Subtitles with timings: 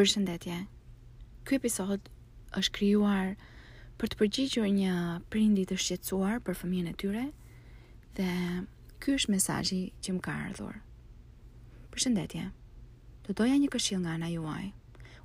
[0.00, 0.54] Përshëndetje.
[1.44, 2.06] Ky episod
[2.56, 3.34] është krijuar
[4.00, 4.92] për të përgjigjur një
[5.34, 7.24] prindit të shqetësuar për fëmijën e tyre
[8.16, 8.28] dhe
[9.04, 10.78] ky është mesazhi që më ka ardhur.
[11.92, 12.46] Përshëndetje.
[13.26, 14.70] Do doja një këshill nga ana juaj.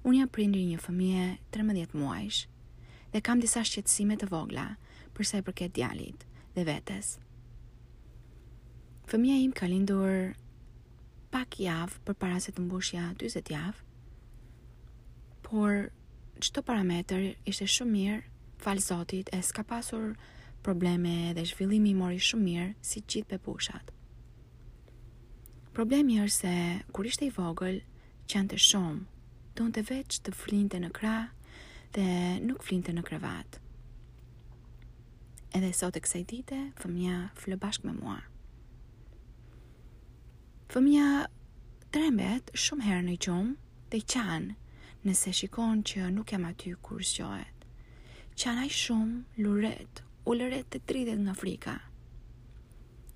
[0.03, 1.23] Unë jam prindi një fëmije
[1.55, 2.41] 13 muajsh
[3.15, 4.67] dhe kam disa shqetësime të vogla
[5.15, 7.15] për sa i përket djalit dhe vetes.
[9.07, 10.35] Fëmija im ka lindur
[11.31, 13.84] pak javë për para se të mbushja 40 javë
[15.49, 15.73] por
[16.45, 18.21] çdo parametër ishte shumë mirë,
[18.63, 20.15] fal Zotit, e s'ka pasur
[20.65, 23.91] probleme dhe zhvillimi mori shumë mirë si gjithë bebushat.
[25.77, 26.55] Problemi është se
[26.93, 27.77] kur ishte i vogël,
[28.31, 29.03] qante shumë,
[29.59, 31.27] donte veç të flinte në krah
[31.93, 32.05] dhe
[32.47, 33.59] nuk flinte në krevat.
[35.55, 38.17] Edhe sot e kësaj dite, fëmija flë bashkë me mua.
[40.73, 41.11] Fëmija
[41.95, 43.53] trembet shumë herë në gjumë
[43.91, 44.57] dhe i qanë
[45.05, 47.59] nëse shikon që nuk jam aty kur zgjohet.
[48.41, 51.75] Qanaj shumë, luret, u luret të tridet nga frika.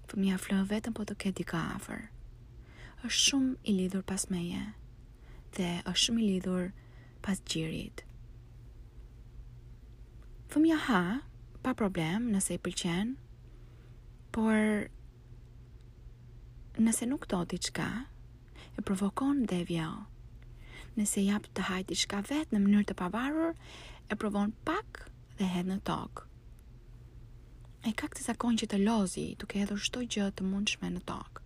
[0.09, 2.05] Fëmija flë vetëm po të ketë dika afer.
[3.07, 4.63] është shumë i lidhur pas meje,
[5.55, 6.65] dhe është shumë i lidhur
[7.25, 8.03] pas gjirit.
[10.51, 11.03] Fëmija ha,
[11.63, 13.15] pa problem nëse i pëlqen,
[14.35, 14.55] por
[16.83, 17.89] nëse nuk do t'i qka,
[18.77, 19.89] e provokon dhe vjo
[20.99, 23.55] nëse jap të hajë diçka vet në mënyrë të pavarur,
[24.11, 25.05] e provon pak
[25.39, 26.25] dhe hed në tokë.
[27.87, 31.45] E ka këtë zakon që të lozi, duke edhe shto gjë të mundshme në tokë.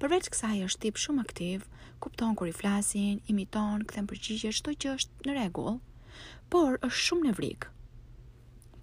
[0.00, 1.66] Përveç kësaj është tip shumë aktiv,
[2.04, 5.80] kupton kur i flasin, imiton, kthen përgjigje çdo që është në rregull,
[6.52, 7.66] por është shumë nevrik.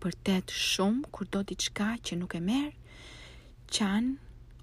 [0.03, 2.75] Përtet shumë kur do diçka që nuk e merr,
[3.73, 4.11] qan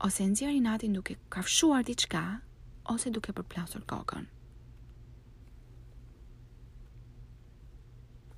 [0.06, 2.22] ose nxjerrin natin duke kafshuar diçka
[2.94, 4.28] ose duke përplasur kokën.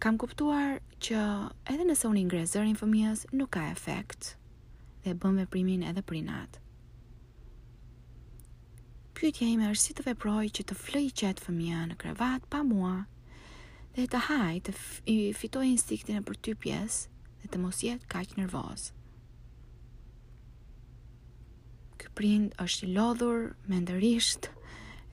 [0.05, 1.17] kam kuptuar që
[1.73, 4.35] edhe nëse unë ingre zërin fëmijës, nuk ka efekt
[5.01, 6.59] dhe bëm veprimin edhe prinat.
[9.17, 12.93] Pyetja ime është si të veproj që të flëj qetë fëmija në krevat pa mua
[13.97, 14.77] dhe të haj të
[15.41, 16.99] fitoj instiktin e për ty pjes
[17.41, 18.91] dhe të mos jetë kaq nervoz.
[21.97, 24.53] Ky prind është i lodhur mendërisht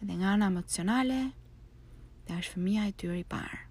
[0.03, 1.25] dhe nga ana emocionale
[2.27, 3.70] dhe është fëmija e tyre i parë.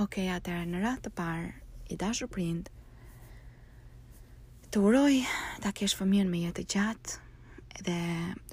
[0.00, 1.48] Ok, atëra në ratë të parë,
[1.92, 2.70] i dashur prind,
[4.72, 5.18] të uroj
[5.60, 7.16] ta kesh fëmijën me jetë gjatë
[7.84, 7.96] dhe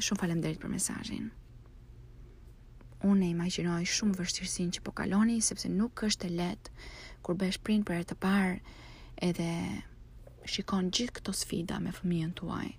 [0.03, 1.29] shumë falem për mesajin.
[3.07, 6.71] Unë e imaginoj shumë vështirësinë që po kaloni, sepse nuk është e letë
[7.23, 8.59] kur besh prind për e të parë
[9.29, 9.47] edhe
[10.51, 12.73] shikon gjithë këto sfida me fëmijën tuaj.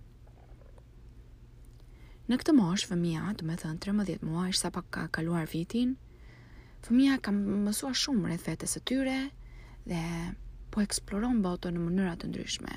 [2.28, 5.96] Në këtë moshë, fëmija, të me thënë 13 muaj, sa pak ka kaluar vitin,
[6.86, 9.16] fëmija ka mësua shumë rreth vetes së tyre
[9.88, 10.02] dhe
[10.74, 12.74] po eksploron botën në mënyra të ndryshme.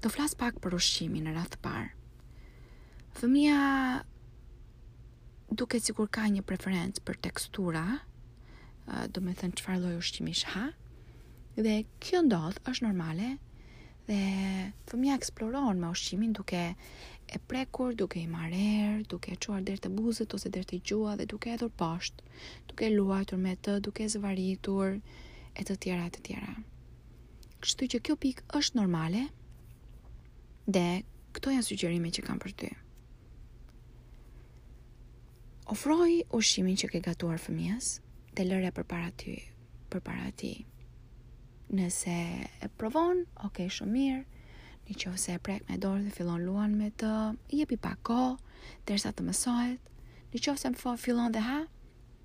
[0.00, 1.90] Do flas pak për ushqimin në radhë të parë.
[3.18, 3.60] Fëmija
[5.60, 7.84] duket sikur ka një preferencë për tekstura,
[9.14, 10.70] do me thënë qëfar loj ushqimi shha,
[11.58, 13.34] dhe kjo ndodh është normale,
[14.10, 19.82] dhe fëmija eksploron me ushqimin duke e prekur, duke i marer, duke e quar dherë
[19.84, 22.24] të buzët ose dherë të gjua dhe duke edhur pasht,
[22.72, 24.96] duke luajtur me të, duke zvaritur
[25.54, 26.56] e të tjera e të tjera.
[27.62, 29.22] Kështu që kjo pik është normale
[30.74, 30.86] dhe
[31.36, 32.72] këto janë sugjerime që kam për ty.
[35.70, 37.94] Ofroj ushqimin që ke gatuar fëmijës
[38.34, 39.36] dhe lëre për para ty,
[39.92, 40.54] për para ti,
[41.74, 42.16] nëse
[42.62, 44.20] e provon, ok, shumë mirë,
[44.88, 47.10] një që e prek me dorë dhe fillon luan me të,
[47.54, 48.16] i jepi pa ko,
[48.88, 49.90] dërsa të mësohet,
[50.32, 51.58] një që më fa fillon dhe ha,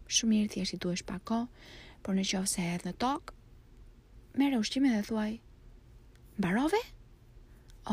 [0.08, 1.44] shumë mirë thjesht i duesh pa ko,
[2.04, 3.36] por një që e edhe në tokë,
[4.42, 5.34] mere ushqimin dhe thuaj,
[6.42, 6.82] mbarove?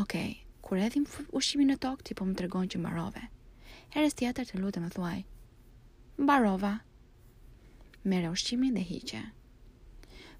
[0.03, 0.15] Ok,
[0.65, 1.05] kur edhim
[1.37, 3.27] ushqimin në tokë, ti po më tregon që mbarove.
[3.93, 5.19] Herës tjetër të lutë më thuaj,
[6.19, 6.73] mbarova,
[8.11, 9.23] mere ushqimin dhe hiqe.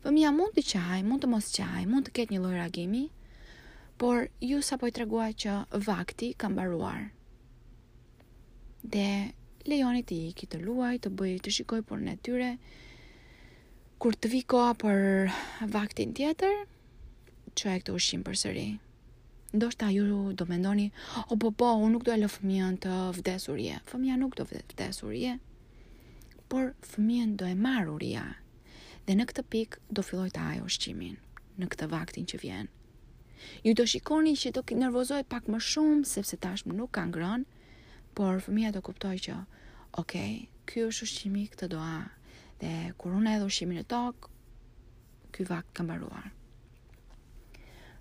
[0.04, 3.02] Fëmija mund të qaj, mund të mos qaj, mund të ketë një lloj reagimi,
[4.04, 5.54] por ju sapo i tregua që
[5.86, 7.06] vakti ka mbaruar.
[8.96, 9.06] Dhe
[9.72, 12.50] lejoni të iki të luaj, të bëj të shikoj për në tyre
[14.04, 15.00] kur të vikoa për
[15.78, 16.60] vaktin tjetër,
[17.56, 18.68] që e këtë ushim për sëri.
[19.56, 20.90] Ndo shta ju do mendoni,
[21.32, 23.80] o po po, unë nuk do e lë fëmijën të vdesurje.
[23.88, 25.38] Fëmija nuk do vdesurje,
[26.52, 28.30] por fëmijën do e marurje
[29.08, 31.16] dhe në këtë pikë do filloj të ajo shqimin,
[31.60, 32.70] në këtë vaktin që vjen.
[33.66, 37.44] Ju do shikoni që do nervozoj pak më shumë, sepse tashmë nuk kanë ngrën,
[38.16, 39.36] por fëmija do kuptoj që,
[40.00, 40.14] ok,
[40.64, 41.98] ky kjo është shqimi këtë doa,
[42.64, 44.32] dhe kur unë edhe shqimin e tokë,
[45.36, 46.32] ky vakt ka baruar.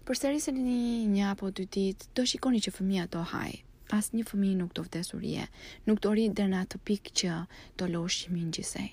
[0.06, 0.78] Për sërisën një,
[1.18, 3.58] një apo të ditë, do shikoni që fëmija do hajë,
[3.98, 5.22] asë një fëmi nuk do vdesur
[5.86, 7.40] nuk do rritë dërna të atë pikë që
[7.78, 8.90] do lo shqimin gjisej.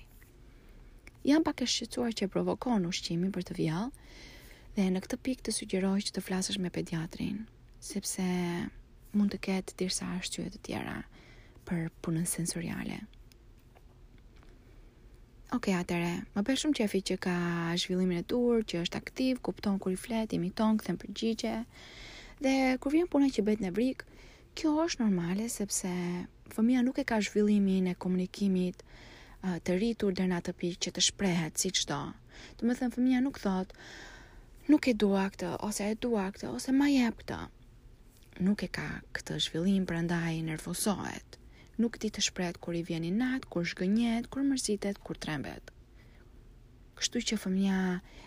[1.20, 5.42] Jam pak e shqetësuar që e provokon ushqimi për të vjedhur dhe në këtë pikë
[5.48, 7.42] të sugjeroj që të flasësh me pediatrin,
[7.88, 8.24] sepse
[9.20, 10.94] mund të ketë disa arsye të tjera
[11.68, 13.02] për punën sensoriale.
[15.58, 17.36] Ok, atëre, më bërë shumë qefi që ka
[17.82, 21.64] zhvillimin e tur, që është aktiv, kupton kur i flet, imiton, këthem për
[22.40, 24.04] dhe kur vjen punaj që bet në vrik,
[24.56, 25.90] kjo është normale, sepse
[26.54, 28.80] fëmija nuk e ka zhvillimin e komunikimit
[29.40, 30.52] të rritur dhe në atë
[30.84, 32.00] që të shprehet si qdo.
[32.58, 33.70] Të më thënë fëmija nuk thot,
[34.68, 37.38] nuk e dua këtë, ose e dua këtë, ose ma jep këtë.
[38.44, 38.84] Nuk e ka
[39.16, 41.18] këtë zhvillim për ndaj
[41.80, 45.70] Nuk ti të shprehet kur i vjen i nat, kur shgënjet, kur mërzitet, kur trembet.
[46.98, 47.78] Kështu që fëmija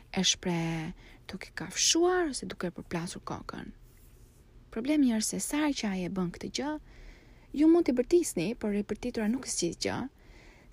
[0.09, 0.95] e shpreh
[1.29, 3.69] duke kafshuar ose duke përplasur kokën.
[4.73, 6.71] Problemi është se sa që ai e bën këtë gjë,
[7.61, 9.99] ju mund të bërtisni, por e përtitura nuk zgjidh gjë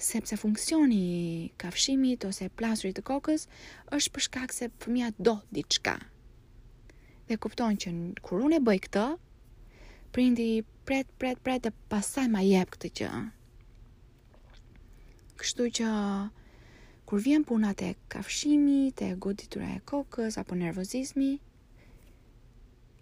[0.03, 3.45] sepse funksioni i kafshimit ose plasurit të kokës
[3.93, 5.97] është për shkak se fëmia do diçka.
[7.29, 7.93] Dhe kupton që
[8.27, 9.05] kur unë e bëj këtë,
[10.17, 10.47] prindi
[10.89, 13.11] pret pret pret të pastaj ma jep këtë që.
[15.41, 15.91] Kështu që
[17.11, 21.35] kur vjen puna tek kafshimi, te goditura e kokës apo nervozizmi,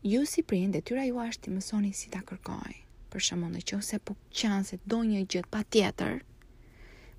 [0.09, 2.77] ju si prind dhe tyra ju ashtë të mësoni si ta kërkoj.
[3.13, 6.19] Për shumë dhe që ose po qanë se do një gjithë pa tjetër,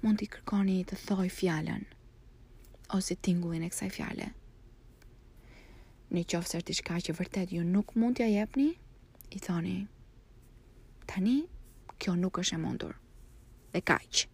[0.02, 1.82] mund t'i kërkoni të thoj fjallën,
[2.96, 4.28] ose tingullin e kësaj fjallë.
[6.16, 8.70] Në qofë sërti shka që vërtet ju nuk mund t'ja jepni,
[9.36, 9.74] i thoni,
[11.12, 11.36] tani,
[12.00, 12.96] kjo nuk është e mundur,
[13.76, 14.32] dhe kajqë.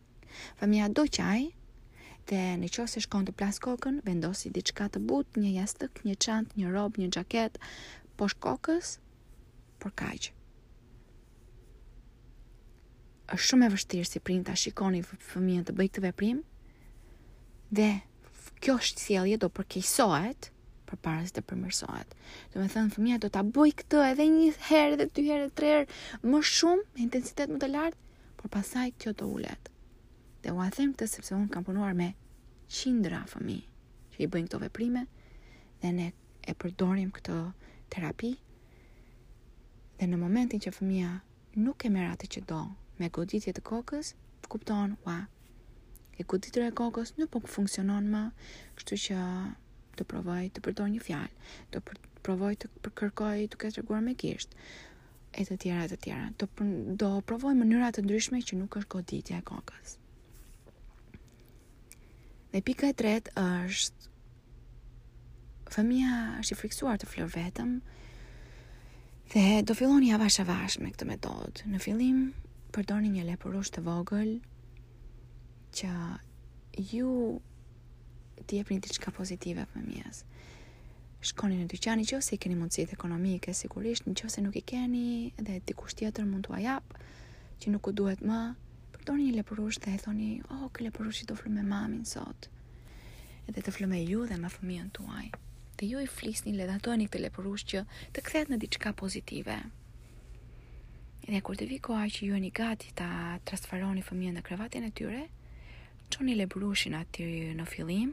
[0.62, 1.42] Fëmija do qaj,
[2.30, 6.18] dhe në qofë se shkon të plas kokën, vendosi diçka të but, një jastëk, një
[6.28, 7.60] çantë, një robë, një gjaket,
[8.22, 8.98] posh kokës,
[9.82, 10.35] për kajqë
[13.34, 16.42] është shumë e vështirë si prind ta shikoni fëmijën të bëj këtë veprim.
[17.78, 17.88] Dhe
[18.62, 20.50] kjo është sjellje do përkeqësohet
[20.90, 22.10] përpara se të përmirësohet.
[22.54, 25.56] dhe me thënë fëmia do ta bëj këtë edhe një herë dhe dy herë dhe
[25.60, 25.88] tre herë
[26.30, 27.98] më shumë, me intensitet më të lartë,
[28.38, 29.64] por pasaj kjo do ulet.
[30.44, 32.12] Dhe ua them këtë sepse un kam punuar me
[32.70, 33.66] qindra fëmijë
[34.14, 35.02] që i bëjnë këto veprime
[35.82, 36.08] dhe ne
[36.46, 37.42] e përdorim këtë
[37.90, 38.34] terapi
[39.98, 41.12] dhe në momentin që fëmia
[41.66, 42.62] nuk e merr atë që do,
[43.00, 44.14] me goditje të kokës,
[44.50, 45.26] kupton, ua.
[46.16, 48.24] E goditur e kokës nuk po funksionon më,
[48.78, 49.18] kështu që
[50.00, 51.32] të provoj të përdor një fjalë,
[51.76, 51.84] të
[52.26, 54.56] provoj të përkërkoj të ketë rreguar me kisht,
[55.36, 56.30] e të tjera e të tjera.
[56.40, 56.48] Do
[57.02, 59.98] do provoj mënyra të ndryshme që nuk është goditja e kokës.
[62.54, 64.12] Dhe pika e tretë është
[65.76, 67.72] Fëmija është i friksuar të flërë vetëm
[69.34, 71.66] dhe do filloni avash-avash me këtë metodë.
[71.72, 72.20] Në filim,
[72.76, 74.32] përdoni një lepërush të vogël
[75.80, 75.90] që
[76.92, 77.12] ju
[78.48, 80.20] të jepë një pozitive për mjës
[81.30, 84.66] shkoni në dyqani që ose i keni mundësit ekonomike sigurisht në që ose nuk i
[84.74, 85.06] keni
[85.40, 86.98] dhe dikush tjetër mund t'ua ajap
[87.64, 88.42] që nuk u duhet më
[88.98, 92.50] përdoni një lepërush dhe e thoni oh, kë lepërush që do flumë me mamin sot
[93.48, 95.28] edhe të flu ju dhe me fëmijën tuaj.
[95.80, 99.62] dhe ju i flisni le këtë atojnik lepërush që të kthehet në diçka pozitive
[101.26, 103.10] edhe kur të vi koha që ju e një gati ta
[103.50, 105.24] transferoni fëmijën në krevatin e tyre,
[106.14, 107.26] qoni le brushin aty
[107.58, 108.12] në filim,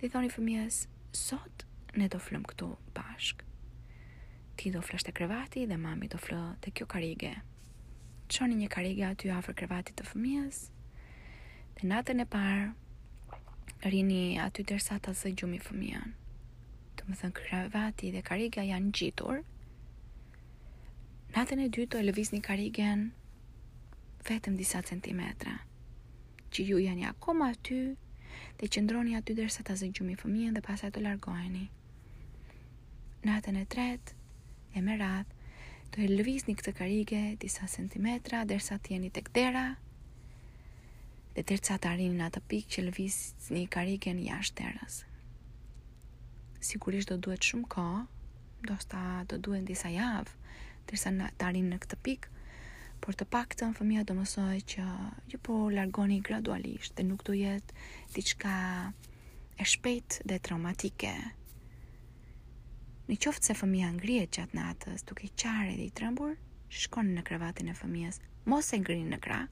[0.00, 0.80] dhe i thoni fëmijës,
[1.14, 1.62] sot
[1.94, 3.44] ne do flëm këtu bashk.
[4.58, 7.36] Ti do flësht të krevati dhe mami do flë të kjo karige.
[8.34, 10.64] Qoni një karige aty afer krevatit të fëmijës,
[11.78, 12.66] dhe natën e parë,
[13.86, 16.16] rini aty dërsa të zë gjumi fëmijën.
[16.98, 19.44] Të më thënë krevati dhe kariga janë gjitur,
[21.36, 23.00] Natën e dytë do e lëviz një karigen
[24.28, 25.58] vetëm disa centimetra,
[26.54, 27.80] që ju janë ja koma aty
[28.60, 31.66] dhe që ndroni aty dërsa të zëgjumi fëmijën dhe pasaj të largoheni.
[33.28, 34.14] Natën e tret,
[34.72, 35.28] e me rath,
[35.92, 39.66] do e lëviz një këtë karige disa centimetra dërsa të jeni të këdera,
[41.36, 43.66] dhe të të arinë në atë pikë që lëvizni
[44.14, 44.90] një jashtë të
[46.68, 47.84] Sigurisht do duhet shumë ka,
[48.66, 50.32] do, sta, do duhet disa javë,
[50.88, 52.36] tërsa në të arinë në këtë pikë,
[53.04, 54.86] por të pak të në fëmija do mësoj që
[55.32, 57.76] ju po largoni gradualisht dhe nuk do jetë
[58.16, 58.54] diçka
[59.60, 61.12] e shpejt dhe traumatike.
[63.08, 66.36] Në qoftë se fëmija ngrije qatë natës duke qare dhe i trëmbur,
[66.80, 69.42] shkonë në krevatin e fëmijës, mos e ngrini në kra,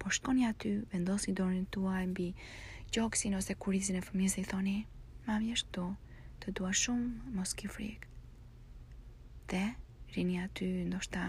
[0.00, 2.30] por shkoni aty, vendosi dorën tuaj mbi
[2.92, 4.76] gjoksin ose kurizin e fëmijës dhe i thoni,
[5.28, 5.88] mami është këtu,
[6.42, 8.08] të dua shumë, mos ki frikë.
[9.52, 9.66] Dhe,
[10.16, 11.22] rini aty ndoshta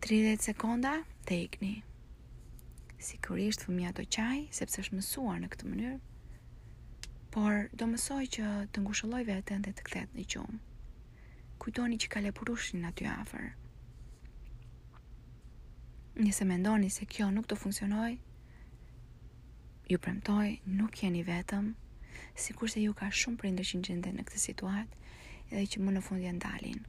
[0.00, 0.92] 30 sekonda
[1.28, 1.72] të ikni.
[3.06, 5.96] Sigurisht fëmija do qaj, sepse është mësuar në këtë mënyrë,
[7.34, 10.60] por do mësoj që të ngushëlloj vetën dhe të këtet në gjumë.
[11.60, 13.50] Kujtoni që ka lepurushin aty afer.
[16.20, 18.12] Nëse mendoni se kjo nuk të funksionoj,
[19.90, 21.74] ju premtoj nuk jeni vetëm,
[22.44, 24.96] sikurse ju ka shumë prindër që në gjende në këtë situatë,
[25.50, 26.86] edhe që më në fund janë dalin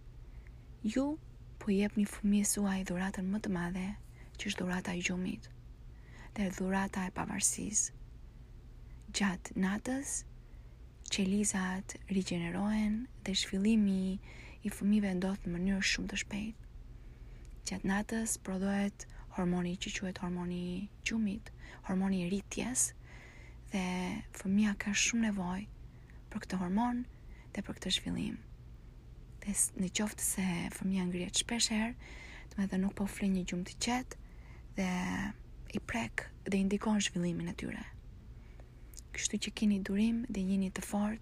[0.82, 1.14] ju
[1.62, 3.90] po jep një fëmijë suaj dhuratën më të madhe,
[4.42, 5.46] që është dhurata i gjumit,
[6.36, 7.82] dhe dhurata e pavarsis.
[9.14, 10.16] Gjatë natës,
[11.14, 12.96] qelizat rigjenerohen
[13.28, 14.18] dhe shfilimi
[14.66, 16.70] i fëmijëve ndodh në mënyrë shumë të shpejtë.
[17.70, 19.06] Gjatë natës prodhohet
[19.38, 21.54] hormoni që quhet hormoni i gjumit,
[21.92, 22.88] hormoni i rritjes
[23.76, 23.86] dhe
[24.42, 25.68] fëmia ka shumë nevojë
[26.34, 27.06] për këtë hormon
[27.54, 28.40] dhe për këtë zhvillim
[29.42, 30.44] dhe në qoftë se
[30.76, 31.94] fëmija ngrihet shpesh herë,
[32.52, 34.20] të me nuk po fli një gjumë të qetë
[34.78, 34.88] dhe
[35.78, 37.82] i prek dhe indikon zhvillimin e tyre.
[39.16, 41.22] Kështu që kini durim dhe jini të fort,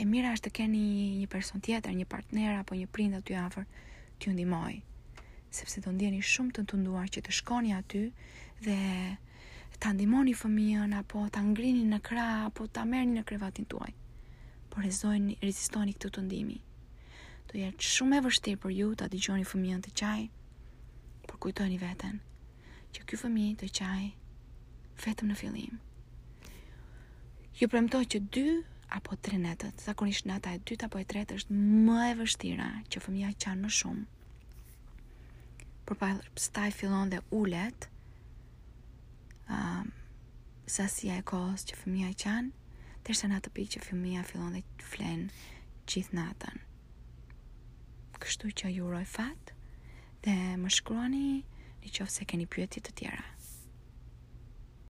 [0.00, 0.80] e mira është të keni
[1.20, 3.66] një person tjetër, një partner apo një prind aty afër
[4.18, 4.76] që ju ndihmoj,
[5.58, 8.04] sepse do ndjeni shumë të tunduar që të shkoni aty
[8.64, 8.78] dhe
[9.82, 13.92] ta ndihmoni fëmijën apo ta ngrini në krah apo ta merrni në krevatin tuaj.
[14.72, 16.62] Por rezojni, rezistoni këtë tundimi
[17.52, 20.24] do jetë shumë e vështirë për ju ta dëgjoni fëmijën të qaj,
[21.28, 22.18] por kujtojni veten
[22.96, 24.02] që ky fëmijë të qaj
[25.04, 25.78] vetëm në fillim.
[27.58, 28.44] Ju premtoj që dy
[28.98, 33.02] apo tre netët, zakonisht nata e dytë apo e tretë është më e vështira që
[33.06, 34.06] fëmija qanë më shumë.
[35.88, 37.88] Por pa staj fillon dhe ullet,
[39.48, 39.88] um,
[40.68, 42.54] sasia e kohës që fëmija qanë,
[43.08, 45.30] tërse në atë pikë që fëmija fillon dhe flenë
[45.88, 46.67] gjithë natën
[48.24, 49.52] kështu që ju uroj fat
[50.26, 51.26] dhe më shkruani
[51.88, 53.26] nëse keni pyetje të tjera